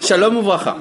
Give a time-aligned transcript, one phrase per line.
[0.00, 0.74] שלום וברכה.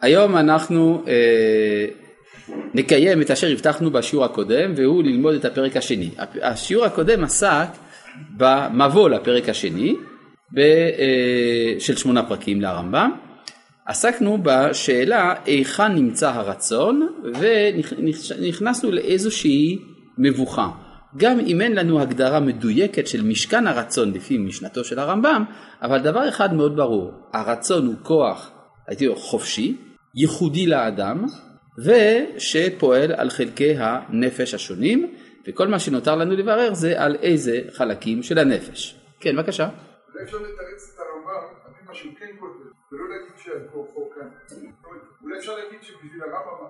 [0.00, 1.86] היום אנחנו אה,
[2.74, 6.10] נקיים את אשר הבטחנו בשיעור הקודם והוא ללמוד את הפרק השני.
[6.42, 7.68] השיעור הקודם עסק
[8.36, 9.94] במבוא לפרק השני
[10.54, 13.10] ב, אה, של שמונה פרקים לרמב"ם.
[13.86, 19.78] עסקנו בשאלה היכן נמצא הרצון ונכנסנו לאיזושהי
[20.18, 20.68] מבוכה.
[21.16, 25.44] גם אם אין לנו הגדרה מדויקת של משכן הרצון לפי משנתו של הרמב"ם,
[25.82, 28.50] אבל דבר אחד מאוד ברור, הרצון הוא כוח,
[28.86, 29.76] הייתי אומר, חופשי,
[30.14, 31.24] ייחודי לאדם,
[31.84, 35.14] ושפועל על חלקי הנפש השונים,
[35.48, 38.96] וכל מה שנותר לנו לברר זה על איזה חלקים של הנפש.
[39.20, 39.68] כן, בבקשה.
[40.14, 41.00] אולי אפשר לתרץ את
[41.34, 44.28] הרמב"ם, פי מה שהוא כן כותב, ולא להגיד שהכוח כאן.
[45.22, 46.66] אולי אפשר להגיד שבשביל הרמב"ם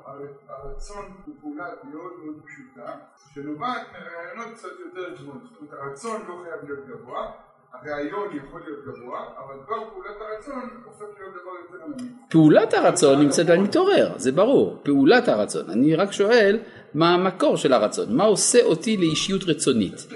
[0.48, 2.96] הרצון הוא פעולה מאוד מאוד פשוטה,
[3.34, 5.40] שנובעת מרעיונות קצת יותר גבוהים.
[5.44, 7.30] זאת אומרת, הרצון לא חייב להיות גבוה,
[7.72, 12.10] הרעיון יכול להיות גבוה, אבל כבר פעולת הרצון הופך להיות דבר יותר ענמי.
[12.30, 15.70] פעולת הרצון נמצאת על מתעורר, זה ברור, פעולת הרצון.
[15.70, 16.58] אני רק שואל
[16.94, 20.06] מה המקור של הרצון, מה עושה אותי לאישיות רצונית.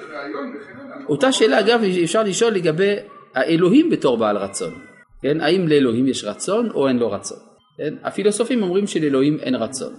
[1.08, 2.96] אותה שאלה אגב אפשר לשאול לגבי
[3.34, 4.74] האלוהים בתור בעל רצון.
[5.22, 5.40] כן?
[5.40, 7.38] האם לאלוהים יש רצון או אין לו רצון?
[7.78, 7.94] כן?
[8.02, 9.92] הפילוסופים אומרים שלאלוהים אין רצון.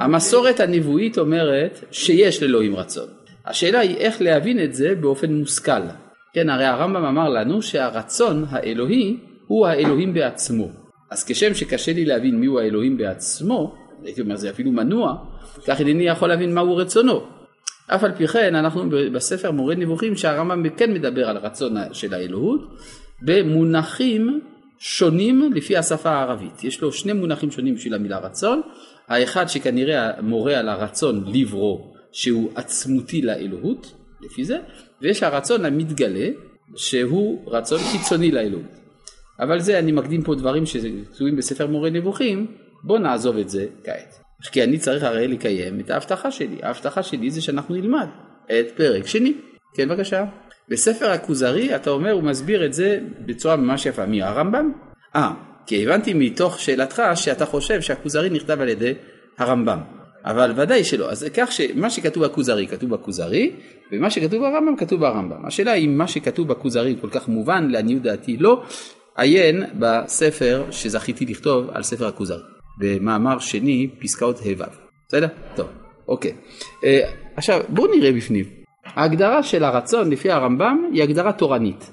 [0.00, 3.08] המסורת הנבואית אומרת שיש לאלוהים רצון.
[3.46, 5.82] השאלה היא איך להבין את זה באופן מושכל.
[6.34, 10.68] כן, הרי הרמב"ם אמר לנו שהרצון האלוהי הוא האלוהים בעצמו.
[11.10, 13.74] אז כשם שקשה לי להבין מיהו האלוהים בעצמו,
[14.04, 15.16] הייתי אומר זה אפילו מנוע,
[15.66, 17.20] כך אינני יכול להבין מהו רצונו.
[17.86, 22.60] אף על פי כן אנחנו בספר מורה נבוכים שהרמב"ם כן מדבר על רצון של האלוהות
[23.22, 24.40] במונחים
[24.78, 26.64] שונים לפי השפה הערבית.
[26.64, 28.60] יש לו שני מונחים שונים בשביל המילה רצון,
[29.08, 34.58] האחד שכנראה מורה על הרצון לברוא שהוא עצמותי לאלוהות, לפי זה,
[35.02, 36.28] ויש הרצון המתגלה
[36.76, 38.66] שהוא רצון חיצוני לאלוהות.
[39.40, 42.46] אבל זה אני מקדים פה דברים שכתובים בספר מורה נבוכים,
[42.84, 44.23] בוא נעזוב את זה כעת.
[44.52, 48.06] כי אני צריך הרי לקיים את ההבטחה שלי, ההבטחה שלי זה שאנחנו נלמד
[48.46, 49.32] את פרק שני.
[49.74, 50.24] כן בבקשה.
[50.68, 54.06] בספר הכוזרי אתה אומר הוא מסביר את זה בצורה ממש יפה.
[54.06, 54.72] מי הרמב"ם?
[55.16, 55.32] אה,
[55.66, 58.94] כי הבנתי מתוך שאלתך שאתה חושב שהכוזרי נכתב על ידי
[59.38, 59.78] הרמב"ם.
[60.24, 61.10] אבל ודאי שלא.
[61.10, 63.52] אז כך שמה שכתוב בכוזרי כתוב בכוזרי,
[63.92, 65.46] ומה שכתוב ברמב"ם כתוב ברמב"ם.
[65.46, 68.62] השאלה אם מה שכתוב בכוזרי כל כך מובן, לעניות דעתי לא,
[69.16, 72.53] עיין בספר שזכיתי לכתוב על ספר הכוזרי.
[72.78, 74.64] במאמר שני פסקאות ה'
[75.08, 75.28] בסדר?
[75.56, 75.66] טוב,
[76.08, 76.32] אוקיי.
[76.84, 77.00] אה,
[77.36, 78.44] עכשיו בואו נראה בפנים.
[78.84, 81.90] ההגדרה של הרצון לפי הרמב"ם היא הגדרה תורנית.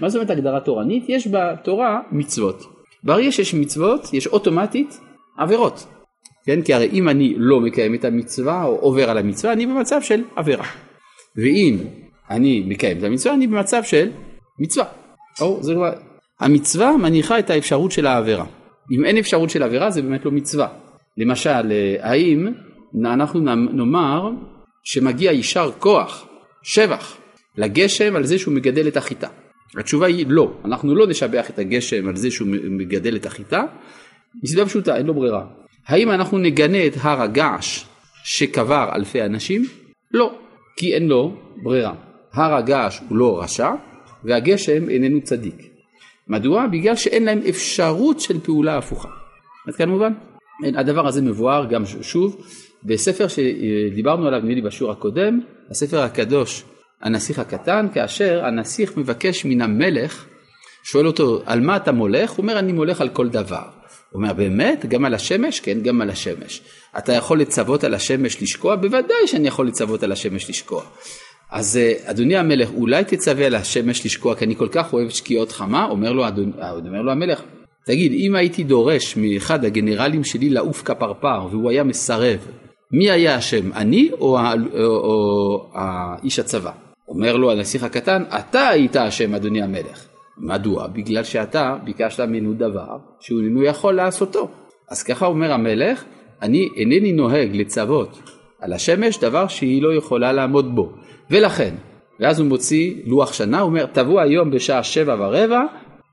[0.00, 1.04] מה זאת אומרת הגדרה תורנית?
[1.08, 2.62] יש בתורה מצוות.
[3.04, 5.00] ברגע שיש מצוות יש אוטומטית
[5.38, 5.86] עבירות.
[6.46, 6.62] כן?
[6.62, 10.22] כי הרי אם אני לא מקיים את המצווה או עובר על המצווה אני במצב של
[10.36, 10.66] עבירה.
[11.36, 11.78] ואם
[12.30, 14.10] אני מקיים את המצווה אני במצב של
[14.58, 14.86] מצווה.
[15.40, 15.92] או, זה כבר...
[16.40, 18.44] המצווה מניחה את האפשרות של העבירה.
[18.92, 20.68] אם אין אפשרות של עבירה זה באמת לא מצווה.
[21.18, 22.48] למשל, האם
[23.04, 23.40] אנחנו
[23.72, 24.30] נאמר
[24.84, 26.28] שמגיע יישר כוח,
[26.62, 27.16] שבח,
[27.58, 29.28] לגשם על זה שהוא מגדל את החיטה?
[29.78, 33.62] התשובה היא לא, אנחנו לא נשבח את הגשם על זה שהוא מגדל את החיטה,
[34.42, 35.44] מסיבה פשוטה, אין לו ברירה.
[35.86, 37.84] האם אנחנו נגנה את הר הגעש
[38.24, 39.62] שקבר אלפי אנשים?
[40.10, 40.34] לא,
[40.76, 41.94] כי אין לו ברירה.
[42.32, 43.70] הר הגעש הוא לא רשע
[44.24, 45.71] והגשם איננו צדיק.
[46.28, 46.66] מדוע?
[46.66, 49.08] בגלל שאין להם אפשרות של פעולה הפוכה.
[49.68, 50.12] עד כאן מובן?
[50.76, 52.36] הדבר הזה מבואר גם שוב
[52.84, 55.40] בספר שדיברנו עליו נדמה לי בשיעור הקודם,
[55.70, 56.64] הספר הקדוש
[57.02, 60.26] הנסיך הקטן, כאשר הנסיך מבקש מן המלך,
[60.82, 62.30] שואל אותו על מה אתה מולך?
[62.30, 63.62] הוא אומר אני מולך על כל דבר.
[64.10, 64.86] הוא אומר באמת?
[64.86, 65.60] גם על השמש?
[65.60, 66.62] כן, גם על השמש.
[66.98, 68.76] אתה יכול לצוות על השמש לשקוע?
[68.76, 70.82] בוודאי שאני יכול לצוות על השמש לשקוע.
[71.52, 75.52] אז אה, אדוני המלך, אולי תצווה על השמש לשקוע, כי אני כל כך אוהב שקיעות
[75.52, 77.42] חמה, אומר לו, אדוני, אה, אומר לו המלך,
[77.86, 82.38] תגיד, אם הייתי דורש מאחד הגנרלים שלי לעוף כפרפר והוא היה מסרב,
[82.92, 86.72] מי היה אשם, אני או, ה, או, או האיש הצבא?
[87.08, 90.06] אומר לו הנסיך הקטן, אתה היית אשם אדוני המלך.
[90.38, 90.86] מדוע?
[90.86, 94.48] בגלל שאתה ביקשת ממנו דבר שהוא איננו יכול לעשותו.
[94.90, 96.04] אז ככה אומר המלך,
[96.42, 98.18] אני אינני נוהג לצוות
[98.62, 100.92] על השמש דבר שהיא לא יכולה לעמוד בו.
[101.30, 101.74] ולכן,
[102.20, 105.62] ואז הוא מוציא לוח שנה, הוא אומר, תבוא היום בשעה שבע ורבע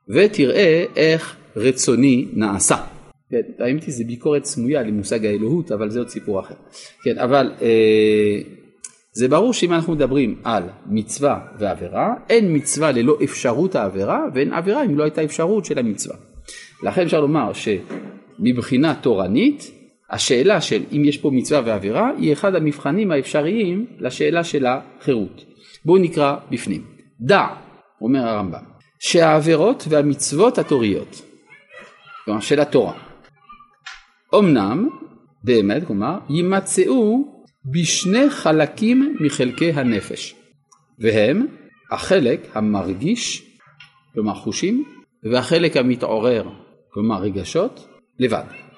[0.09, 2.75] ותראה איך רצוני נעשה.
[3.31, 6.55] כן, האמת היא זה ביקורת סמויה למושג האלוהות, אבל זה עוד סיפור אחר.
[7.03, 8.41] כן, אבל אה,
[9.13, 14.85] זה ברור שאם אנחנו מדברים על מצווה ועבירה, אין מצווה ללא אפשרות העבירה, ואין עבירה
[14.85, 16.15] אם לא הייתה אפשרות של המצווה.
[16.83, 19.71] לכן אפשר לומר שמבחינה תורנית,
[20.09, 25.45] השאלה של אם יש פה מצווה ועבירה היא אחד המבחנים האפשריים לשאלה של החירות.
[25.85, 26.85] בואו נקרא בפנים.
[27.21, 27.47] דע,
[28.01, 28.63] אומר הרמב"ם,
[28.99, 31.21] שהעבירות והמצוות התוריות,
[32.25, 32.93] כלומר של התורה,
[34.35, 34.89] אמנם,
[35.43, 37.23] באמת, כלומר, יימצאו
[37.65, 40.35] בשני חלקים מחלקי הנפש,
[40.99, 41.47] והם
[41.91, 43.43] החלק המרגיש,
[44.13, 44.83] כלומר חושים,
[45.31, 46.49] והחלק המתעורר,
[46.89, 47.87] כלומר רגשות,
[48.19, 48.68] לבד.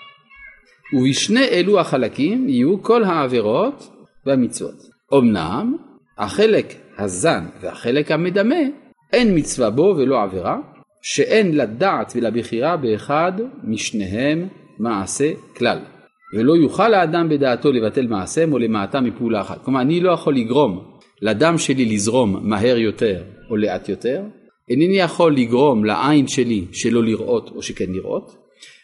[0.93, 3.89] ובשני אלו החלקים יהיו כל העבירות
[4.25, 4.75] והמצוות.
[5.13, 5.75] אמנם
[6.17, 8.55] החלק הזן והחלק המדמה
[9.13, 10.57] אין מצווה בו ולא עבירה,
[11.01, 13.31] שאין לדעת ולבחירה באחד
[13.63, 14.47] משניהם
[14.79, 15.79] מעשה כלל.
[16.33, 19.63] ולא יוכל האדם בדעתו לבטל מעשיהם או למעטה מפעולה אחת.
[19.63, 20.83] כלומר, אני לא יכול לגרום
[21.21, 24.21] לדם שלי לזרום מהר יותר או לאט יותר,
[24.69, 28.40] אינני יכול לגרום לעין שלי שלא לראות או שכן לראות.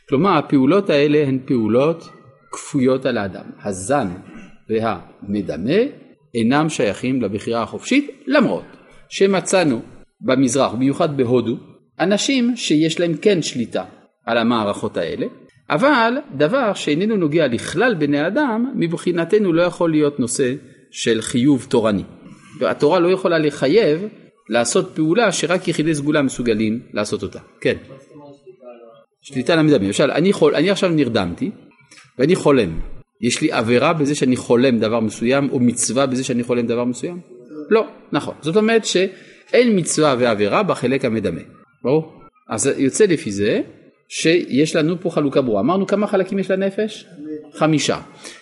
[0.10, 2.10] כלומר, הפעולות האלה הן פעולות
[2.52, 3.46] כפויות על האדם.
[3.64, 4.08] הזן
[4.70, 5.80] והמדמה
[6.36, 8.66] אינם שייכים לבחירה החופשית, למרות
[9.10, 9.82] שמצאנו
[10.22, 11.58] במזרח, במיוחד בהודו,
[12.00, 13.84] אנשים שיש להם כן שליטה
[14.26, 15.26] על המערכות האלה,
[15.70, 20.54] אבל דבר שאיננו נוגע לכלל בני אדם, מבחינתנו לא יכול להיות נושא
[20.92, 22.04] של חיוב תורני.
[22.60, 24.08] והתורה לא יכולה לחייב
[24.50, 27.40] לעשות פעולה שרק יחידי סגולה מסוגלים לעשות אותה.
[27.62, 27.76] כן.
[29.28, 29.86] שליטה על המדמה.
[29.86, 31.52] למשל, אני, חול, אני עכשיו נרדמתי
[32.20, 32.80] ואני חולם.
[33.22, 37.20] יש לי עבירה בזה שאני חולם דבר מסוים או מצווה בזה שאני חולם דבר מסוים?
[37.70, 38.36] לא, נכון.
[38.42, 41.42] זאת אומרת שאין מצווה ועבירה בחלק המדמה.
[41.84, 42.14] ברור?
[42.50, 43.62] אז יוצא לפי זה
[44.10, 45.62] שיש לנו פה חלוקה ברורה.
[45.62, 47.06] אמרנו כמה חלקים יש לנפש?
[47.54, 48.02] חמישה.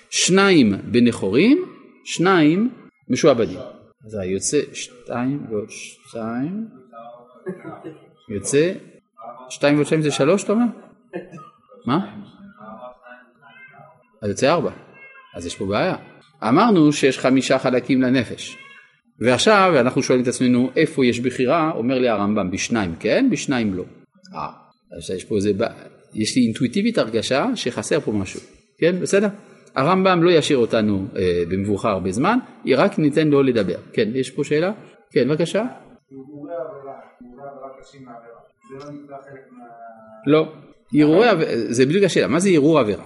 [0.09, 1.65] שניים בנכורים,
[2.03, 2.69] שניים
[3.09, 3.59] משועבדים.
[4.05, 6.65] אז יוצא שתיים ועוד שתיים,
[8.29, 8.71] יוצא
[9.49, 10.65] שתיים ועוד שתיים זה שלוש אתה אומר?
[11.85, 11.99] מה?
[14.21, 14.71] אז יוצא ארבע.
[15.35, 15.95] אז יש פה בעיה.
[16.43, 18.57] אמרנו שיש חמישה חלקים לנפש.
[19.19, 23.83] ועכשיו אנחנו שואלים את עצמנו איפה יש בחירה, אומר לי הרמב"ם בשניים כן, בשניים לא.
[24.35, 24.49] אה,
[24.97, 25.51] אז יש פה איזה,
[26.13, 28.39] יש לי אינטואיטיבית הרגשה שחסר פה משהו,
[28.79, 29.27] כן, בסדר?
[29.75, 32.37] הרמב"ם לא ישאיר אותנו אה, במבוכה הרבה זמן,
[32.75, 33.77] רק ניתן לו לדבר.
[33.93, 34.71] כן, יש פה שאלה?
[35.11, 35.63] כן, בבקשה.
[40.27, 40.53] לא,
[40.93, 43.05] הרהורי עבירה, זה בדיוק השאלה, מה זה הרהור עבירה?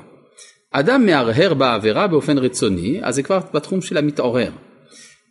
[0.71, 4.51] אדם מהרהר בעבירה באופן רצוני, אז זה כבר בתחום של המתעורר.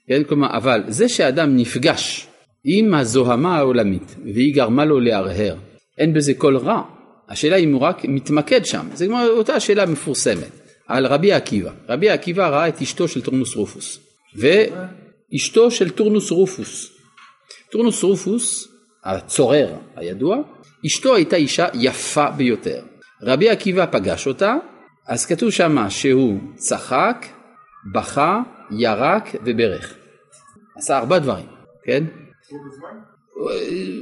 [0.09, 2.29] כן, כלומר, אבל זה שאדם נפגש
[2.65, 5.57] עם הזוהמה העולמית והיא גרמה לו להרהר,
[5.99, 6.83] אין בזה כל רע.
[7.29, 10.51] השאלה אם הוא רק מתמקד שם, זה כמו אותה שאלה מפורסמת
[10.87, 11.71] על רבי עקיבא.
[11.89, 13.99] רבי עקיבא ראה את אשתו של טורנוס רופוס,
[14.37, 16.93] ואשתו של טורנוס רופוס.
[17.71, 18.69] טורנוס רופוס,
[19.17, 20.37] הצורר הידוע,
[20.87, 22.83] אשתו הייתה אישה יפה ביותר.
[23.23, 24.55] רבי עקיבא פגש אותה,
[25.09, 27.27] אז כתוב שמה שהוא צחק,
[27.95, 28.41] בכה,
[28.71, 29.95] ירק וברך.
[30.77, 31.47] עשה ארבע דברים,
[31.85, 32.05] כן?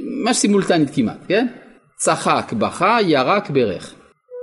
[0.03, 1.47] ממש סימולטנית כמעט, כן?
[1.95, 3.93] צחק, בכה, ירק, ברך,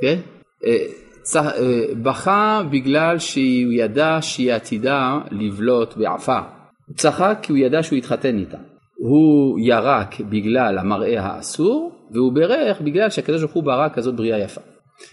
[0.02, 0.18] כן?
[0.66, 0.86] אה,
[1.22, 1.46] צח...
[1.46, 6.40] אה, בכה בגלל שהוא ידע שהיא עתידה לבלוט בעפר.
[6.86, 8.58] הוא צחק כי הוא ידע שהוא יתחתן איתה.
[8.96, 14.60] הוא ירק בגלל המראה האסור, והוא ברך בגלל שהקדוש ברוך הוא ברא כזאת בריאה יפה.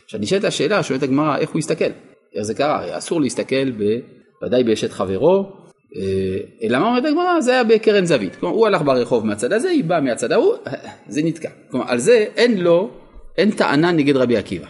[0.05, 1.91] עכשיו נשאלת השאלה, שואלת הגמרא, איך הוא הסתכל?
[2.35, 2.97] איך זה קרה?
[2.97, 5.61] אסור להסתכל בוודאי באשת חברו,
[5.95, 7.41] אה, אלא מה אומרת הגמרא?
[7.41, 8.35] זה היה בקרן זווית.
[8.35, 10.53] כלומר, הוא הלך ברחוב מהצד הזה, היא באה מהצד ההוא,
[11.13, 11.49] זה נתקע.
[11.71, 12.89] כלומר, על זה אין לו,
[13.37, 14.67] אין טענה נגד רבי עקיבא,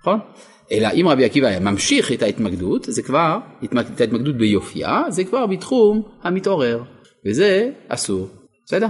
[0.00, 0.18] נכון?
[0.72, 5.46] אלא אם רבי עקיבא היה ממשיך את ההתמקדות, זה כבר, את ההתמקדות ביופייה, זה כבר
[5.46, 6.82] בתחום המתעורר,
[7.26, 8.28] וזה אסור,
[8.64, 8.86] בסדר?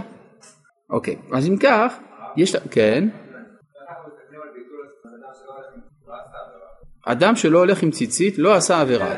[0.90, 1.98] אוקיי, אז אם כך,
[2.36, 3.08] יש, כן.
[7.06, 9.14] אדם שלא הולך עם ציצית לא עשה עבירה.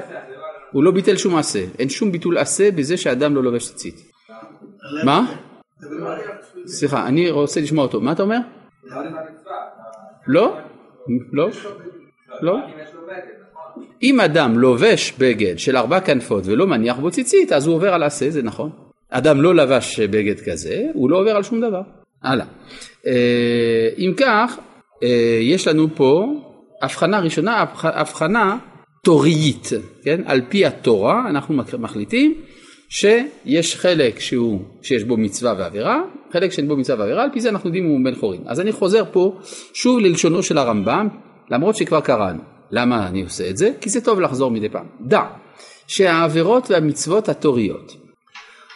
[0.73, 4.13] הוא לא ביטל שום מעשה, אין שום ביטול עשה בזה שאדם לא לובש ציצית.
[5.05, 5.35] מה?
[6.67, 8.39] סליחה, אני רוצה לשמוע אותו, מה אתה אומר?
[10.27, 10.59] לא?
[11.33, 11.49] לא?
[12.43, 12.59] לא?
[14.03, 18.03] אם אדם לובש בגד של ארבע כנפות ולא מניח בו ציצית, אז הוא עובר על
[18.03, 18.86] עשה, זה נכון.
[19.11, 21.83] אדם לא לבש בגד כזה, הוא לא עובר על שום דבר.
[22.23, 22.47] הלאה.
[23.07, 24.59] אה, אם כך,
[25.03, 26.27] אה, יש לנו פה
[26.83, 28.57] הבחנה ראשונה, הבחנה
[29.05, 29.71] תורית,
[30.03, 30.21] כן?
[30.27, 32.35] על פי התורה אנחנו מחליטים
[32.89, 36.01] שיש חלק שהוא, שיש בו מצווה ועבירה,
[36.33, 38.43] חלק שאין בו מצווה ועבירה, על פי זה אנחנו יודעים אם הוא בן חורין.
[38.47, 39.39] אז אני חוזר פה
[39.75, 41.09] שוב ללשונו של הרמב"ם,
[41.51, 42.41] למרות שכבר קראנו.
[42.71, 43.71] למה אני עושה את זה?
[43.81, 44.87] כי זה טוב לחזור מדי פעם.
[45.01, 45.23] דע
[45.87, 48.06] שהעבירות והמצוות התוריות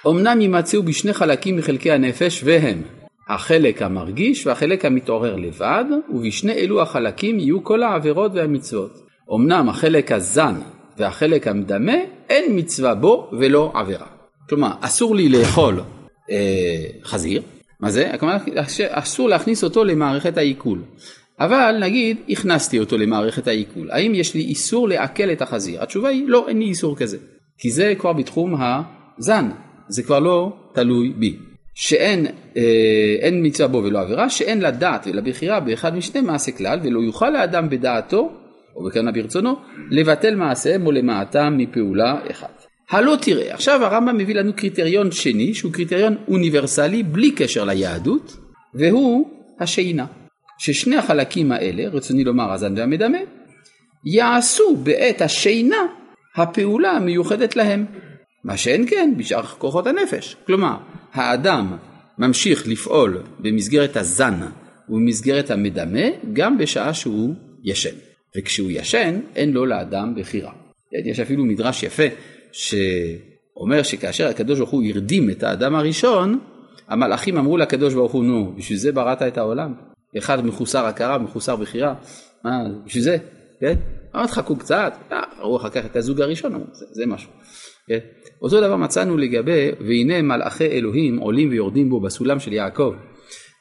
[0.07, 2.83] אמנם יימצאו בשני חלקים מחלקי הנפש והם
[3.29, 8.99] החלק המרגיש והחלק המתעורר לבד, ובשני אלו החלקים יהיו כל העבירות והמצוות.
[9.35, 10.55] אמנם החלק הזן
[10.99, 11.93] והחלק המדמה,
[12.29, 14.07] אין מצווה בו ולא עבירה.
[14.49, 15.81] כלומר, אסור לי לאכול
[16.31, 17.43] אה, חזיר,
[17.81, 18.11] מה זה?
[18.21, 18.37] כלומר
[18.91, 20.83] אסור להכניס אותו למערכת העיכול.
[21.41, 25.83] אבל נגיד הכנסתי אותו למערכת העיכול, האם יש לי איסור לעכל את החזיר?
[25.83, 27.19] התשובה היא לא, אין לי איסור כזה,
[27.59, 28.55] כי זה כבר בתחום
[29.19, 29.51] הזן,
[29.91, 31.37] זה כבר לא תלוי בי.
[31.75, 37.37] שאין אה, מצווה בו ולא עבירה, שאין לדעת ולבחירה באחד משני מעשה כלל, ולא יוכל
[37.37, 38.33] האדם בדעתו,
[38.77, 39.57] או בכוונה ברצונו,
[39.91, 42.67] לבטל מעשיהם או למעטם מפעולה אחת.
[42.91, 48.37] הלא תראה, עכשיו הרמב"ם מביא לנו קריטריון שני, שהוא קריטריון אוניברסלי בלי קשר ליהדות,
[48.75, 49.29] והוא
[49.61, 50.07] השינה.
[50.59, 53.19] ששני החלקים האלה, רצוני לומר הזן והמדמה,
[54.05, 55.77] יעשו בעת השינה
[56.37, 57.87] הפעולה המיוחדת להם.
[58.45, 60.37] מה שאין כן בשאר כוחות הנפש.
[60.47, 60.77] כלומר,
[61.13, 61.77] האדם
[62.19, 64.41] ממשיך לפעול במסגרת הזן
[64.89, 67.95] ובמסגרת המדמה גם בשעה שהוא ישן.
[68.37, 70.53] וכשהוא ישן אין לו לאדם בחירה.
[71.11, 72.03] יש אפילו מדרש יפה
[72.53, 76.39] שאומר שכאשר הקדוש ברוך הוא הרדים את האדם הראשון,
[76.89, 79.75] המלאכים אמרו לקדוש ברוך הוא נו בשביל זה בראת את העולם.
[80.19, 81.95] אחד מחוסר הכרה, מחוסר בחירה,
[82.45, 82.51] מה
[82.87, 83.17] בשביל זה,
[83.61, 83.75] כן?
[84.15, 87.31] אמר תחכו קצת, אה, אחר כך את הזוג הראשון, זה, זה משהו.
[87.89, 87.99] כן?
[88.43, 92.93] אותו דבר מצאנו לגבי והנה מלאכי אלוהים עולים ויורדים בו בסולם של יעקב.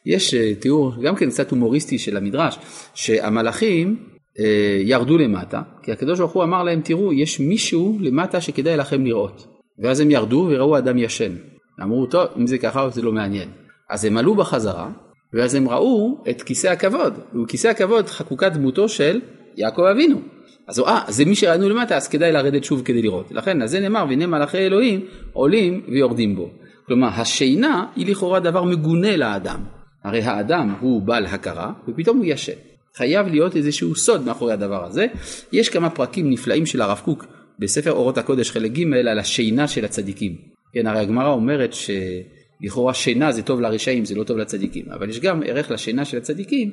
[0.05, 2.59] יש אה, תיאור גם כן קצת הומוריסטי של המדרש
[2.93, 3.95] שהמלאכים
[4.39, 9.05] אה, ירדו למטה כי הקדוש ברוך הוא אמר להם תראו יש מישהו למטה שכדאי לכם
[9.05, 9.47] לראות
[9.83, 11.35] ואז הם ירדו וראו אדם ישן.
[11.83, 13.49] אמרו טוב אם זה ככה זה לא מעניין.
[13.89, 14.89] אז הם עלו בחזרה
[15.33, 19.21] ואז הם ראו את כיסא הכבוד וכיסא הכבוד חקוקת דמותו של
[19.57, 20.21] יעקב אבינו.
[20.69, 23.31] אז אה, זה מי שראינו למטה, אז כדאי לרדת שוב כדי לראות.
[23.31, 26.49] לכן, אז זה נאמר, והנה מלאכי אלוהים עולים ויורדים בו.
[26.85, 29.59] כלומר, השינה היא לכאורה דבר מגונה לאדם.
[30.03, 32.53] הרי האדם הוא בעל הכרה, ופתאום הוא ישן.
[32.97, 35.07] חייב להיות איזשהו סוד מאחורי הדבר הזה.
[35.51, 37.25] יש כמה פרקים נפלאים של הרב קוק
[37.59, 40.35] בספר אורות הקודש חלק ג' על השינה של הצדיקים.
[40.73, 41.89] כן, הרי הגמרא אומרת ש...
[42.61, 46.17] לכאורה שינה זה טוב לרשעים, זה לא טוב לצדיקים, אבל יש גם ערך לשינה של
[46.17, 46.71] הצדיקים,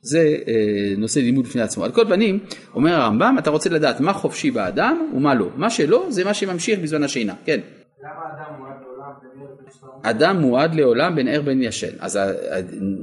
[0.00, 1.84] זה אה, נושא לימוד בפני עצמו.
[1.84, 2.38] על כל פנים,
[2.74, 5.48] אומר הרמב"ם, אתה רוצה לדעת מה חופשי באדם ומה לא.
[5.56, 7.34] מה שלא, זה מה שממשיך בזמן השינה.
[7.44, 7.60] כן.
[8.02, 11.96] למה אדם מועד לעולם בין ער בין אדם מועד לעולם בין ער בין ישן.
[12.00, 12.60] אז אה,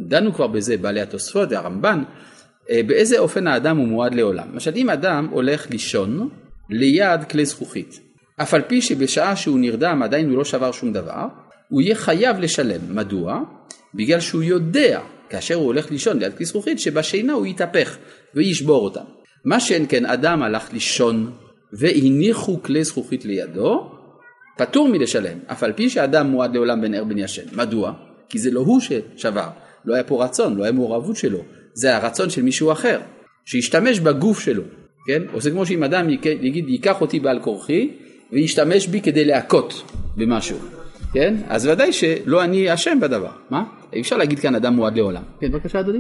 [0.08, 2.04] דנו כבר בזה בעלי התוספות והרמב"ן,
[2.70, 4.48] אה, באיזה אופן האדם הוא מועד לעולם.
[4.54, 6.30] למשל אם אדם הולך לישון
[6.70, 8.00] ליד כלי זכוכית,
[8.42, 11.28] אף על פי שבשעה שהוא נרדם עדיין הוא לא שבר שום דבר,
[11.70, 12.96] הוא יהיה חייב לשלם.
[12.96, 13.42] מדוע?
[13.96, 15.00] בגלל שהוא יודע,
[15.36, 17.98] כאשר הוא הולך לישון ליד כלי זכוכית, שבשינה הוא יתהפך
[18.36, 19.04] וישבור אותם.
[19.46, 21.32] מה שאין כן אדם הלך לישון
[21.74, 23.92] והניחו כלי זכוכית לידו,
[24.58, 27.42] פטור מלשלם, אף על פי שאדם מועד לעולם בין ער בין ישן.
[27.54, 27.94] מדוע?
[28.30, 29.48] כי זה לא הוא ששבר,
[29.86, 31.40] לא היה פה רצון, לא היה מעורבות שלו,
[31.74, 33.00] זה הרצון של מישהו אחר,
[33.46, 34.64] שישתמש בגוף שלו,
[35.08, 35.22] כן?
[35.34, 36.10] או זה כמו שאם אדם
[36.42, 37.92] יגיד ייקח אותי בעל כורחי
[38.32, 40.58] וישתמש בי כדי להכות במשהו.
[41.14, 41.36] כן?
[41.48, 43.32] אז ודאי שלא אני אשם בדבר.
[43.50, 43.64] מה?
[43.96, 45.24] אי אפשר להגיד כאן אדם מועד לעולם.
[45.40, 46.00] כן, בבקשה אדוני.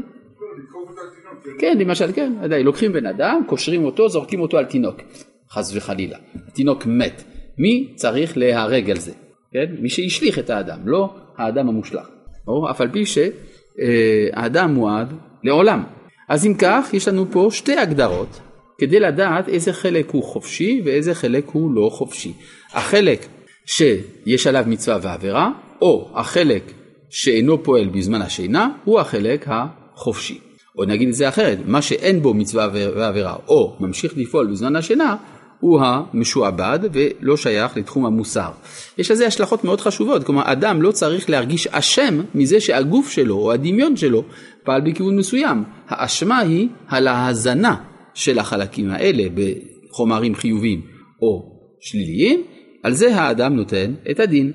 [1.59, 5.01] כן, למשל, כן, ודאי, לוקחים בן אדם, קושרים אותו, זורקים אותו על תינוק,
[5.51, 6.17] חס וחלילה.
[6.47, 7.23] התינוק מת.
[7.57, 9.11] מי צריך להיהרג על זה?
[9.53, 9.65] כן?
[9.79, 12.07] מי שהשליך את האדם, לא האדם המושלך.
[12.47, 15.83] או אף על פי שהאדם מועד לעולם.
[16.29, 18.39] אז אם כך, יש לנו פה שתי הגדרות
[18.77, 22.33] כדי לדעת איזה חלק הוא חופשי ואיזה חלק הוא לא חופשי.
[22.73, 23.25] החלק
[23.65, 26.63] שיש עליו מצווה ועבירה, או החלק
[27.09, 30.39] שאינו פועל בזמן השינה, הוא החלק החופשי.
[30.77, 35.15] או נגיד את זה אחרת, מה שאין בו מצווה ועבירה, או ממשיך לפעול בזמן השינה,
[35.59, 38.51] הוא המשועבד ולא שייך לתחום המוסר.
[38.97, 43.51] יש לזה השלכות מאוד חשובות, כלומר אדם לא צריך להרגיש אשם מזה שהגוף שלו או
[43.51, 44.23] הדמיון שלו
[44.63, 45.63] פעל בכיוון מסוים.
[45.87, 47.75] האשמה היא על ההזנה
[48.13, 50.81] של החלקים האלה בחומרים חיוביים
[51.21, 52.43] או שליליים,
[52.83, 54.51] על זה האדם נותן את הדין.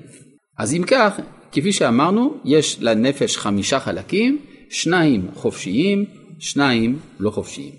[0.57, 1.19] אז אם כך,
[1.51, 4.39] כפי שאמרנו, יש לנפש חמישה חלקים,
[4.69, 6.05] שניים חופשיים,
[6.39, 7.73] שניים לא חופשיים.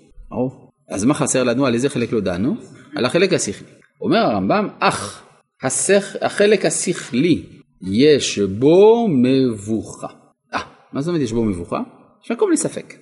[0.89, 1.65] אז מה חסר לנו?
[1.65, 2.55] על איזה חלק לא דנו?
[2.95, 3.67] על החלק השכלי.
[4.01, 5.23] אומר הרמב"ם, אך
[5.63, 6.15] השכ...
[6.21, 7.43] החלק השכלי
[7.81, 10.07] יש בו מבוכה.
[10.53, 10.59] אה,
[10.93, 11.79] מה זאת אומרת יש בו מבוכה?
[12.25, 12.93] יש מקום לספק.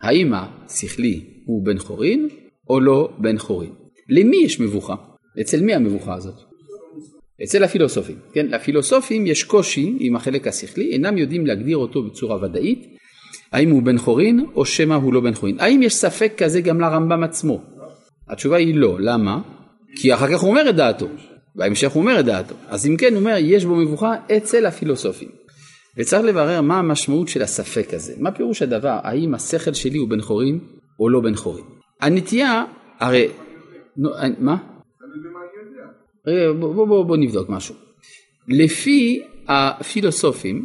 [0.00, 2.28] האם השכלי הוא בן חורין
[2.70, 3.72] או לא בן חורין?
[4.08, 4.94] למי יש מבוכה?
[5.40, 6.47] אצל מי המבוכה הזאת?
[7.44, 12.86] אצל הפילוסופים, כן, לפילוסופים יש קושי עם החלק השכלי, אינם יודעים להגדיר אותו בצורה ודאית,
[13.52, 15.56] האם הוא בן חורין או שמא הוא לא בן חורין.
[15.60, 17.62] האם יש ספק כזה גם לרמב"ם עצמו?
[18.28, 19.40] התשובה היא לא, למה?
[19.96, 21.08] כי אחר כך הוא אומר את דעתו,
[21.56, 22.54] בהמשך הוא אומר את דעתו.
[22.68, 25.28] אז אם כן הוא אומר יש בו מבוכה אצל הפילוסופים.
[25.96, 30.20] וצריך לברר מה המשמעות של הספק הזה, מה פירוש הדבר, האם השכל שלי הוא בן
[30.20, 30.58] חורין
[31.00, 31.64] או לא בן חורין.
[32.00, 32.64] הנטייה,
[32.98, 33.28] הרי,
[33.96, 34.56] נו, מה?
[36.60, 37.74] בוא, בוא, בוא, בוא נבדוק משהו.
[38.48, 40.64] לפי הפילוסופים,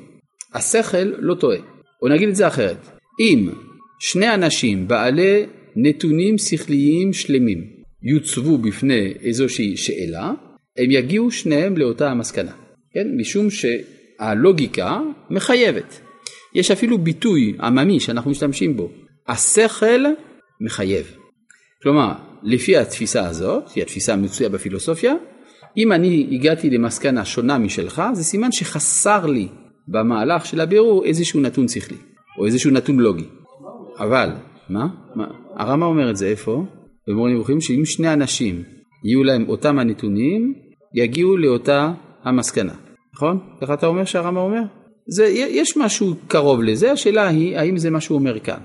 [0.54, 1.58] השכל לא טועה.
[2.02, 2.90] או נגיד את זה אחרת,
[3.20, 3.50] אם
[4.00, 7.64] שני אנשים בעלי נתונים שכליים שלמים
[8.04, 10.32] יוצבו בפני איזושהי שאלה,
[10.78, 12.52] הם יגיעו שניהם לאותה המסקנה,
[12.94, 13.08] כן?
[13.18, 16.00] משום שהלוגיקה מחייבת.
[16.56, 18.92] יש אפילו ביטוי עממי שאנחנו משתמשים בו,
[19.28, 20.06] השכל
[20.62, 21.16] מחייב.
[21.84, 22.12] כלומר,
[22.44, 25.14] לפי התפיסה הזאת, היא התפיסה המצויה בפילוסופיה,
[25.78, 29.48] אם אני הגעתי למסקנה שונה משלך, זה סימן שחסר לי
[29.88, 31.98] במהלך של הבירור איזשהו נתון שכלי,
[32.40, 33.26] או איזשהו נתון לוגי.
[34.00, 34.30] אבל,
[34.70, 34.88] מה?
[35.16, 35.28] מה?
[35.56, 36.66] הרמב"ם אומר את זה איפה?
[37.08, 38.64] במורה נבוכים שאם שני אנשים
[39.04, 40.54] יהיו להם אותם הנתונים,
[40.96, 41.92] יגיעו לאותה
[42.24, 42.74] המסקנה.
[43.14, 43.40] נכון?
[43.62, 44.62] ככה אתה אומר שהרמב"ם אומר?
[45.08, 48.60] זה, יש משהו קרוב לזה, השאלה היא האם זה מה שהוא אומר כאן.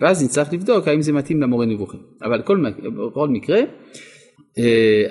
[0.00, 2.00] ואז נצטרך לבדוק האם זה מתאים למורה נבוכים.
[2.22, 2.64] אבל בכל,
[3.10, 3.60] בכל מקרה,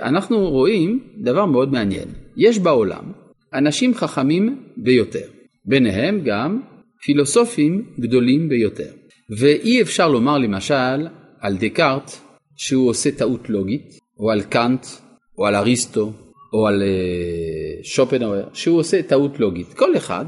[0.01, 2.07] אנחנו רואים דבר מאוד מעניין.
[2.37, 3.11] יש בעולם
[3.53, 5.27] אנשים חכמים ביותר,
[5.65, 6.61] ביניהם גם
[7.05, 8.91] פילוסופים גדולים ביותר.
[9.39, 11.07] ואי אפשר לומר למשל
[11.39, 12.11] על דקארט
[12.55, 14.85] שהוא עושה טעות לוגית, או על קאנט,
[15.37, 16.11] או על אריסטו,
[16.53, 19.73] או על אה, שופנאוור, שהוא עושה טעות לוגית.
[19.73, 20.25] כל אחד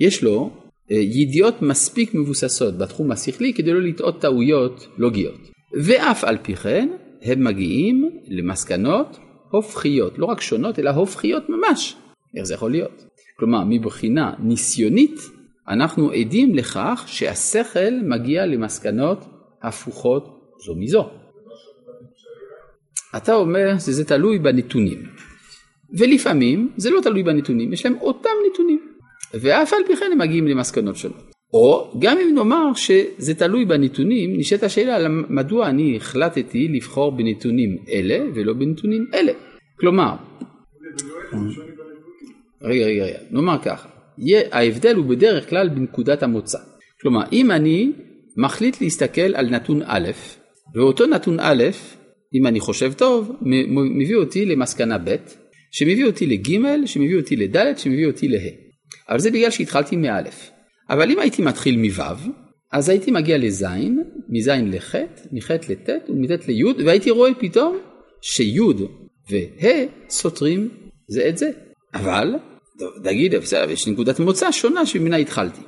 [0.00, 0.50] יש לו
[0.90, 5.40] אה, ידיעות מספיק מבוססות בתחום השכלי כדי לא לטעות טעויות לוגיות.
[5.84, 6.88] ואף על פי כן
[7.22, 9.18] הם מגיעים למסקנות
[9.50, 11.96] הופכיות, לא רק שונות אלא הופכיות ממש.
[12.36, 13.04] איך זה יכול להיות?
[13.38, 15.20] כלומר מבחינה ניסיונית
[15.68, 19.18] אנחנו עדים לכך שהשכל מגיע למסקנות
[19.62, 21.10] הפוכות זו מזו.
[23.16, 25.02] אתה אומר שזה תלוי בנתונים,
[25.98, 28.92] ולפעמים זה לא תלוי בנתונים, יש להם אותם נתונים,
[29.34, 31.27] ואף על פי כן הם מגיעים למסקנות שונות.
[31.54, 38.18] או גם אם נאמר שזה תלוי בנתונים, נשאלת השאלה מדוע אני החלטתי לבחור בנתונים אלה
[38.34, 39.32] ולא בנתונים אלה.
[39.80, 40.14] כלומר,
[42.62, 43.88] רגע רגע רגע, נאמר ככה,
[44.52, 46.58] ההבדל הוא בדרך כלל בנקודת המוצא.
[47.00, 47.92] כלומר, אם אני
[48.36, 50.08] מחליט להסתכל על נתון א',
[50.74, 51.64] ואותו נתון א',
[52.34, 53.36] אם אני חושב טוב,
[53.72, 55.16] מביא אותי למסקנה ב',
[55.72, 58.38] שמביא אותי לג', שמביא אותי לד', שמביא אותי לה'.
[59.08, 60.57] אבל זה בגלל שהתחלתי מא'.
[60.90, 62.32] אבל אם הייתי מתחיל מו',
[62.72, 63.66] אז הייתי מגיע לז',
[64.28, 64.94] מז' לח',
[65.32, 67.78] מח' לט' ומט' לי', והייתי רואה פתאום
[68.20, 68.58] שי'
[69.30, 70.68] וה' סותרים
[71.08, 71.50] זה את זה.
[71.94, 72.34] אבל,
[73.04, 73.34] נגיד,
[73.68, 75.60] יש נקודת מוצא שונה שממנה התחלתי.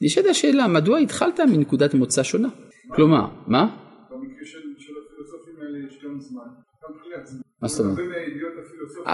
[0.00, 2.48] נשאלת השאלה, מדוע התחלת מנקודת מוצא שונה?
[2.94, 3.76] כלומר, מה?
[7.62, 7.98] מה זאת אומרת?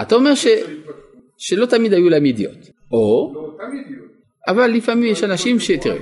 [0.01, 0.33] אתה אומר.
[1.37, 2.57] שלא תמיד היו להם ידיעות.
[2.91, 4.02] או, לא אותם ידיעות.
[4.47, 5.71] אבל לפעמים יש אנשים ש...
[5.71, 5.97] תראה,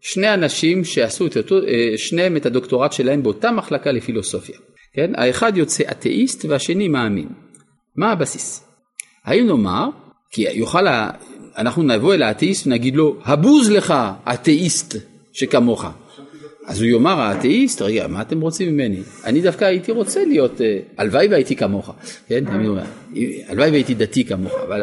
[0.00, 4.56] שני אנשים שעשו את אותו, אה, שניהם את הדוקטורט שלהם באותה מחלקה לפילוסופיה.
[4.94, 5.10] כן?
[5.16, 7.28] האחד יוצא אתאיסט והשני מאמין.
[7.96, 8.64] מה הבסיס?
[9.24, 9.88] האם נאמר,
[10.30, 11.10] כי יוכל, ה-
[11.58, 13.94] אנחנו נבוא אל האתאיסט ונגיד לו, הבוז לך,
[14.34, 14.96] אתאיסט
[15.32, 15.84] שכמוך.
[16.66, 19.00] אז הוא יאמר האתאיסט, רגע, מה אתם רוצים ממני?
[19.24, 21.90] אני דווקא הייתי רוצה להיות, אה, הלוואי והייתי כמוך,
[22.28, 22.44] כן?
[23.48, 24.82] הלוואי והייתי דתי כמוך, אבל,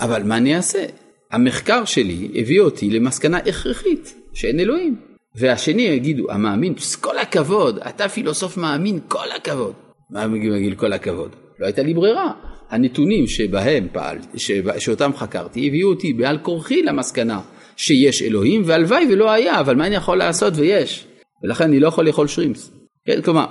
[0.00, 0.84] אבל מה אני אעשה?
[1.32, 4.96] המחקר שלי הביא אותי למסקנה הכרחית שאין אלוהים.
[5.36, 9.72] והשני יגידו, המאמין, "פס, כל הכבוד, אתה פילוסוף מאמין, כל הכבוד.
[10.10, 11.30] מה יגידו כל הכבוד?
[11.58, 12.32] לא הייתה לי ברירה.
[12.70, 17.40] הנתונים שבהם פעל, שבה- שאותם חקרתי, הביאו אותי בעל כורחי למסקנה
[17.76, 21.06] שיש אלוהים, והלוואי ולא היה, אבל מה אני יכול לעשות ויש?
[21.44, 22.70] ולכן אני לא יכול לאכול שרימפס.
[23.06, 23.46] כן, כלומר,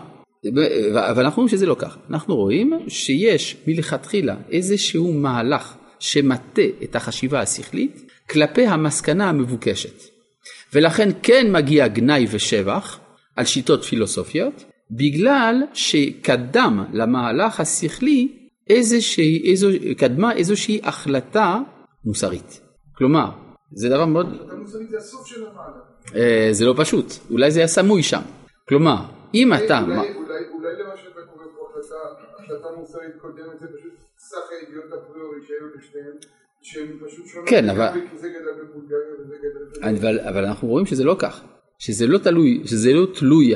[0.96, 2.00] אבל אנחנו רואים שזה לא ככה.
[2.10, 10.04] אנחנו רואים שיש מלכתחילה איזשהו מהלך שמטה את החשיבה השכלית כלפי המסקנה המבוקשת.
[10.74, 13.00] ולכן כן מגיע גנאי ושבח
[13.36, 18.38] על שיטות פילוסופיות, בגלל שקדם למהלך השכלי
[18.70, 21.58] איזושהי, איזו, קדמה איזושהי החלטה
[22.06, 22.62] מוסרית.
[22.96, 23.30] כלומר,
[23.72, 26.16] זה דבר מאוד, אתה מוסרי זה הסוף של המהלך.
[26.16, 28.22] אה, זה לא פשוט, אולי זה היה סמוי שם.
[28.70, 28.98] כלומר,
[29.34, 30.16] אם אתה, אולי, מה- אולי,
[30.54, 31.96] אולי למה שאתה קורא פה החלטה,
[32.44, 36.16] החלטה מוסרית קודמת זה פשוט סך הידיעות אפריורי שהיו לשניהם,
[36.62, 37.50] שהם פשוט שונות.
[37.50, 40.08] כן, אבל- לגמרי, כי זה גדל בבולגריה וזה גדל בזה.
[40.08, 41.44] אבל, אבל אנחנו רואים שזה לא כך,
[41.80, 43.54] שזה לא תלוי, שזה לא תלוי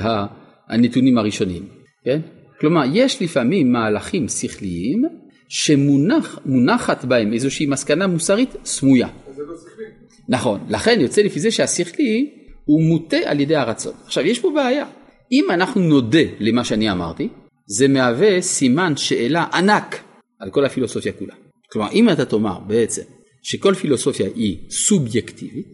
[0.70, 1.64] הנתונים הראשונים,
[2.06, 2.20] כן?
[2.60, 5.04] כלומר, יש לפעמים מהלכים שכליים
[5.50, 9.08] שמונחת בהם איזושהי מסקנה מוסרית סמויה.
[9.08, 9.86] אז זה לא שכלי.
[10.30, 12.30] נכון, לכן יוצא לפי זה שהשכלי
[12.66, 13.94] הוא מוטה על ידי הרצון.
[14.06, 14.86] עכשיו, יש פה בעיה.
[15.32, 17.30] אם אנחנו נודה למה שאני אמרתי,
[17.66, 19.96] זה מהווה סימן שאלה ענק
[20.44, 21.34] על כל הפילוסופיה כולה.
[21.72, 23.02] כלומר, אם אתה תאמר בעצם
[23.44, 25.68] שכל פילוסופיה היא סובייקטיבית,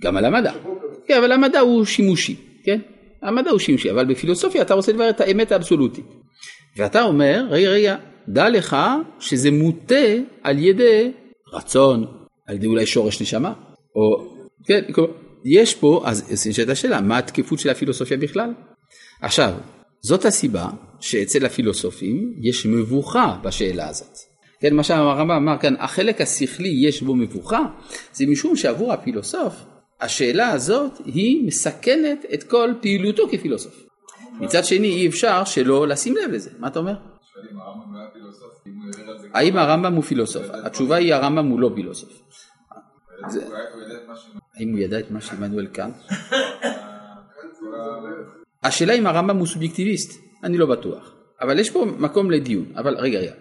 [0.00, 0.52] גם על המדע.
[1.06, 2.80] כן, אבל המדע הוא שימושי, כן?
[3.22, 6.04] המדע הוא שימושי, אבל בפילוסופיה אתה רוצה לברר את האמת האבסולוטית.
[6.76, 7.96] ואתה אומר, רגע, רגע,
[8.28, 8.76] דע לך
[9.20, 10.06] שזה מוטה
[10.42, 11.12] על ידי
[11.52, 12.06] רצון,
[12.46, 13.52] על ידי אולי שורש נשמה,
[13.94, 14.36] או,
[14.66, 14.80] כן,
[15.44, 18.50] יש פה, אז נשאלת השאלה, מה התקפות של הפילוסופיה בכלל?
[19.22, 19.52] עכשיו,
[20.06, 20.68] זאת הסיבה
[21.00, 24.16] שאצל הפילוסופים יש מבוכה בשאלה הזאת.
[24.60, 27.60] כן, מה שהרמב"ם אמר כאן, החלק השכלי יש בו מבוכה,
[28.12, 29.54] זה משום שעבור הפילוסוף,
[30.00, 33.86] השאלה הזאת היא מסכנת את כל פעילותו כפילוסוף.
[34.40, 36.94] מצד שני אי אפשר שלא לשים לב לזה, מה אתה אומר?
[39.34, 40.46] האם הרמב"ם הוא פילוסוף?
[40.64, 42.22] התשובה היא הרמב"ם הוא לא פילוסוף.
[44.56, 45.94] האם הוא ידע את מה שעמנואל קאנט?
[48.66, 51.14] השאלה אם הרמב"ם הוא סובייקטיביסט, אני לא בטוח.
[51.40, 52.64] אבל יש פה מקום לדיון.
[52.76, 53.32] אבל רגע, רגע.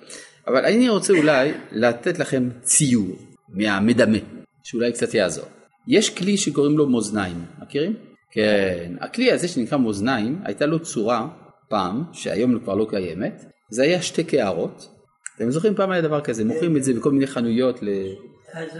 [0.47, 3.17] אבל אני רוצה אולי לתת לכם ציור
[3.49, 4.17] מהמדמה,
[4.63, 5.45] שאולי קצת יעזור.
[5.88, 7.93] יש כלי שקוראים לו מאזניים, מכירים?
[8.31, 8.93] כן.
[9.01, 11.27] הכלי הזה שנקרא מאזניים, הייתה לו צורה
[11.69, 14.89] פעם, שהיום כבר לא קיימת, זה היה שתי קערות.
[15.38, 17.79] אתם זוכרים פעם היה דבר כזה, מוכרים את זה בכל מיני חנויות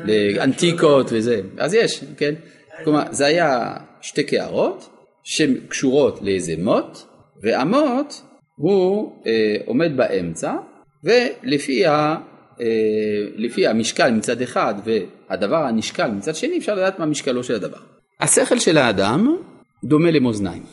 [0.06, 1.42] לאנטיקות וזה.
[1.58, 2.36] אז יש, כן?
[2.84, 4.90] כלומר, זה היה שתי קערות
[5.26, 6.98] שקשורות לאיזה מוט,
[7.44, 8.14] והמוט
[8.56, 10.54] הוא אה, עומד באמצע,
[11.04, 12.16] ולפי ה,
[12.62, 17.78] אה, המשקל מצד אחד והדבר הנשקל מצד שני, אפשר לדעת מה משקלו של הדבר.
[18.20, 19.38] השכל של האדם
[19.84, 20.64] דומה למאזניים?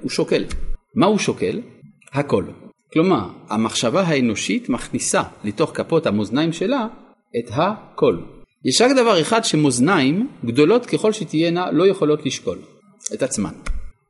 [0.00, 0.44] הוא שוקל.
[0.94, 1.60] מה הוא שוקל?
[2.12, 2.44] הכל.
[2.92, 6.86] כלומר, המחשבה האנושית מכניסה לתוך כפות המאזניים שלה
[7.38, 8.16] את הכל.
[8.64, 12.58] יש רק דבר אחד שמאזניים, גדולות ככל שתהיינה, לא יכולות לשקול
[13.14, 13.52] את עצמן.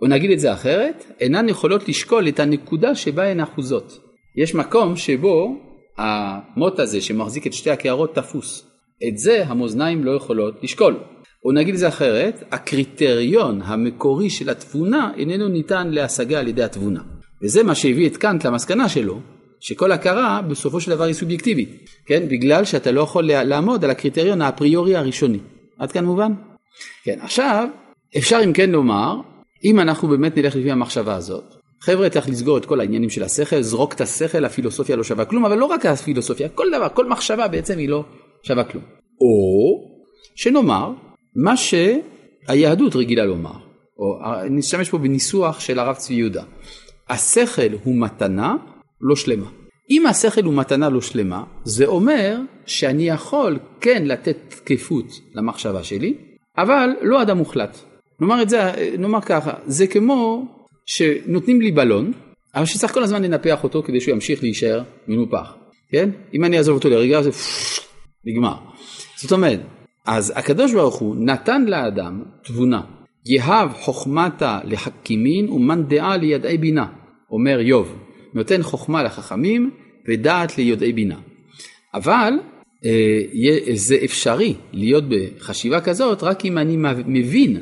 [0.02, 3.98] או נגיד את זה אחרת, אינן יכולות לשקול את הנקודה שבה הן אחוזות.
[4.36, 5.56] יש מקום שבו
[5.98, 8.66] המוט הזה שמחזיק את שתי הקערות תפוס.
[9.08, 10.96] את זה המאזניים לא יכולות לשקול.
[11.44, 17.00] או נגיד את זה אחרת, הקריטריון המקורי של התבונה איננו ניתן להשגה על ידי התבונה.
[17.42, 19.20] וזה מה שהביא את קאנט למסקנה שלו,
[19.60, 22.28] שכל הכרה בסופו של דבר היא סובייקטיבית, כן?
[22.28, 25.38] בגלל שאתה לא יכול לעמוד על הקריטריון האפריורי הראשוני.
[25.78, 26.32] עד כאן מובן?
[27.04, 27.68] כן, עכשיו
[28.16, 29.14] אפשר אם כן לומר,
[29.64, 31.44] אם אנחנו באמת נלך לפי המחשבה הזאת,
[31.80, 35.44] חבר'ה צריך לסגור את כל העניינים של השכל, זרוק את השכל, הפילוסופיה לא שווה כלום,
[35.44, 38.04] אבל לא רק הפילוסופיה, כל דבר, כל מחשבה בעצם היא לא
[38.42, 38.84] שווה כלום.
[39.20, 39.90] או
[40.34, 40.92] שנאמר
[41.36, 43.58] מה שהיהדות רגילה לומר,
[43.98, 44.18] או
[44.50, 46.42] נשתמש פה בניסוח של הרב צבי יהודה,
[47.08, 48.56] השכל הוא מתנה
[49.00, 49.46] לא שלמה.
[49.90, 56.14] אם השכל הוא מתנה לא שלמה, זה אומר שאני יכול כן לתת תקפות למחשבה שלי,
[56.58, 57.89] אבל לא אדם מוחלט.
[58.20, 58.60] נאמר את זה,
[58.98, 60.46] נאמר ככה, זה כמו
[60.86, 62.12] שנותנים לי בלון,
[62.54, 65.54] אבל שצריך כל הזמן לנפח אותו כדי שהוא ימשיך להישאר מנופח,
[65.90, 66.10] כן?
[66.34, 67.30] אם אני אעזוב אותו לרגע זה
[68.24, 68.54] נגמר.
[69.16, 69.60] זאת אומרת,
[70.06, 72.80] אז הקדוש ברוך הוא נתן לאדם תבונה,
[73.26, 76.86] יהב חוכמתה לחכימין ומאן דעה לידעי בינה,
[77.30, 77.98] אומר איוב,
[78.34, 79.70] נותן חוכמה לחכמים
[80.08, 81.18] ודעת ליודעי בינה.
[81.94, 82.32] אבל
[82.84, 87.60] אה, זה אפשרי להיות בחשיבה כזאת רק אם אני מבין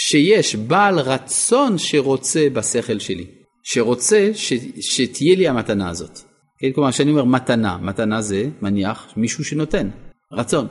[0.00, 3.26] שיש בעל רצון שרוצה בשכל שלי,
[3.62, 6.18] שרוצה ש, שתהיה לי המתנה הזאת.
[6.60, 9.88] כן, כלומר, כשאני אומר מתנה, מתנה זה מניח מישהו שנותן,
[10.32, 10.66] רצון.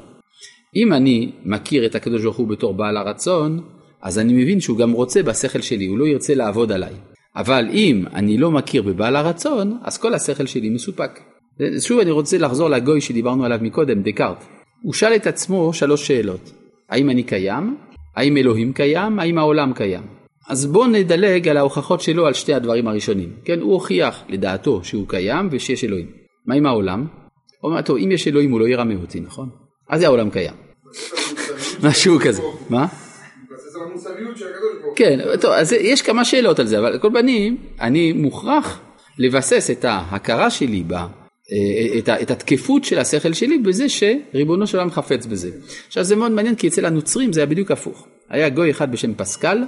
[0.76, 3.64] אם אני מכיר את הקדוש ברוך הוא בתור בעל הרצון,
[4.02, 6.94] אז אני מבין שהוא גם רוצה בשכל שלי, הוא לא ירצה לעבוד עליי.
[7.36, 11.20] אבל אם אני לא מכיר בבעל הרצון, אז כל השכל שלי מסופק.
[11.80, 14.44] שוב אני רוצה לחזור לגוי שדיברנו עליו מקודם, דקארט.
[14.82, 16.52] הוא שאל את עצמו שלוש שאלות.
[16.90, 17.78] האם אני קיים?
[18.18, 19.20] האם אלוהים קיים?
[19.20, 20.02] האם העולם קיים?
[20.50, 23.30] אז בואו נדלג על ההוכחות שלו על שתי הדברים הראשונים.
[23.46, 26.08] כן, הוא הוכיח לדעתו שהוא קיים ושיש אלוהים.
[26.46, 27.08] מה עם העולם?
[27.62, 29.50] הוא אומר, טוב, אם יש אלוהים הוא לא ירמה אותי, נכון?
[29.90, 30.54] אז העולם קיים.
[31.84, 32.42] משהו כזה.
[32.70, 32.86] מה?
[34.96, 38.82] כן, טוב, אז יש כמה שאלות על זה, אבל על כל פנים, אני מוכרח
[39.18, 40.84] לבסס את ההכרה שלי
[41.98, 45.50] את, את התקפות של השכל שלי בזה שריבונו של עולם חפץ בזה.
[45.88, 48.08] עכשיו זה מאוד מעניין כי אצל הנוצרים זה היה בדיוק הפוך.
[48.30, 49.64] היה גוי אחד בשם פסקל,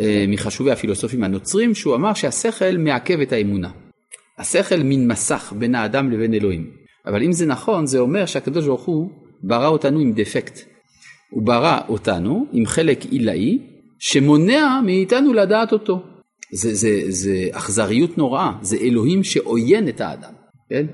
[0.00, 3.70] אה, מחשובי הפילוסופים הנוצרים, שהוא אמר שהשכל מעכב את האמונה.
[4.38, 6.70] השכל מין מסך בין האדם לבין אלוהים.
[7.06, 9.10] אבל אם זה נכון, זה אומר שהקדוש ברוך הוא
[9.42, 10.60] ברא אותנו עם דפקט.
[11.30, 13.58] הוא ברא אותנו עם חלק עילאי
[13.98, 16.02] שמונע מאיתנו לדעת אותו.
[16.52, 20.32] זה, זה, זה אכזריות נוראה, זה אלוהים שעוין את האדם,
[20.70, 20.86] כן?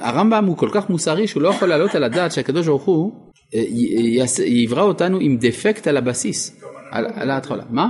[0.00, 3.12] הרמב"ם הוא כל כך מוסרי שהוא לא יכול להעלות על הדעת שהקדוש ברוך הוא
[3.54, 3.62] אה,
[4.46, 7.64] יברא אותנו עם דפקט על הבסיס, על ההתחלה.
[7.70, 7.88] מה?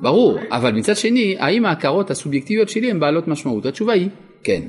[0.00, 3.66] ברור, אבל מצד שני, האם ההכרות הסובייקטיביות שלי הן בעלות משמעות?
[3.66, 4.08] התשובה היא
[4.44, 4.62] כן.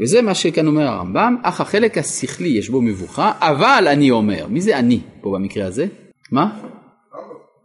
[0.00, 4.60] וזה מה שכאן אומר הרמב"ם, אך החלק השכלי יש בו מבוכה, אבל אני אומר, מי
[4.60, 5.86] זה אני פה במקרה הזה?
[6.32, 6.60] מה?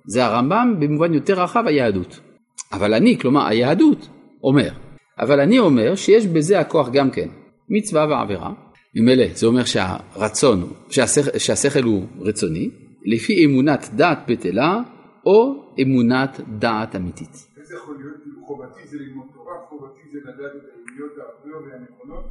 [0.05, 2.19] זה הרמב"ם במובן יותר רחב היהדות.
[2.73, 4.07] אבל אני, כלומר היהדות,
[4.43, 4.69] אומר.
[5.19, 7.27] אבל אני אומר שיש בזה הכוח גם כן,
[7.69, 8.53] מצווה ועבירה,
[8.95, 12.69] ממילא זה אומר שהרצון, שהשכל, שהשכל הוא רצוני,
[13.05, 14.79] לפי אמונת דעת בטלה
[15.25, 17.47] או אמונת דעת אמיתית.
[17.57, 18.15] איך זה יכול להיות?
[18.23, 22.25] כאילו חובתי זה ללמוד תורה, חובתי זה לדעת את הידיעות הערביות והנכונות.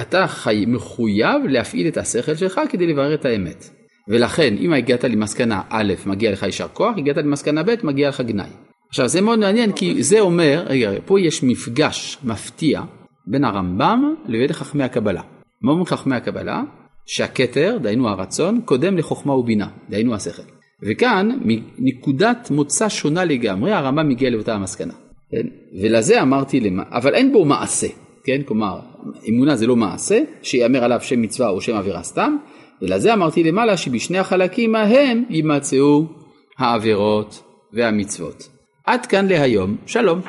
[0.00, 3.64] אתה חי, מחויב להפעיל את השכל שלך כדי לברר את האמת.
[4.08, 8.50] ולכן אם הגעת למסקנה א', מגיע לך יישר כוח, הגעת למסקנה ב', מגיע לך גנאי.
[8.90, 12.82] עכשיו זה מאוד מעניין כי זה אומר, רגע, פה יש מפגש מפתיע
[13.26, 15.22] בין הרמב"ם לבין חכמי הקבלה.
[15.62, 16.62] מה אומרים חכמי הקבלה?
[17.06, 20.42] שהכתר, דהיינו הרצון, קודם לחוכמה ובינה, דהיינו השכל.
[20.82, 21.38] וכאן,
[21.78, 24.92] מנקודת מוצא שונה לגמרי, הרמב"ם מגיע לאותה המסקנה.
[25.30, 25.46] כן?
[25.82, 27.86] ולזה אמרתי, למה, אבל אין בו מעשה,
[28.24, 28.42] כן?
[28.46, 28.80] כלומר,
[29.28, 32.36] אמונה זה לא מעשה, שיאמר עליו שם מצווה או שם עבירה סתם,
[32.82, 36.06] ולזה אמרתי למעלה שבשני החלקים ההם יימצאו
[36.58, 38.59] העבירות והמצוות.
[38.90, 40.20] עד כאן להיום, שלום.